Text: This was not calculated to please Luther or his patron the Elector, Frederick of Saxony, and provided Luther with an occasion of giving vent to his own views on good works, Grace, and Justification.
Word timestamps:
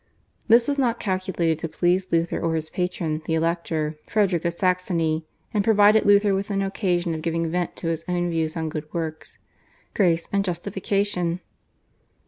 This 0.47 0.67
was 0.67 0.79
not 0.79 0.99
calculated 0.99 1.59
to 1.59 1.67
please 1.69 2.07
Luther 2.11 2.39
or 2.39 2.55
his 2.55 2.71
patron 2.71 3.21
the 3.25 3.35
Elector, 3.35 3.97
Frederick 4.07 4.45
of 4.45 4.53
Saxony, 4.53 5.27
and 5.53 5.63
provided 5.63 6.05
Luther 6.07 6.33
with 6.33 6.49
an 6.49 6.63
occasion 6.63 7.13
of 7.13 7.21
giving 7.21 7.51
vent 7.51 7.75
to 7.75 7.87
his 7.89 8.03
own 8.07 8.31
views 8.31 8.57
on 8.57 8.67
good 8.69 8.91
works, 8.95 9.37
Grace, 9.93 10.27
and 10.33 10.43
Justification. 10.43 11.39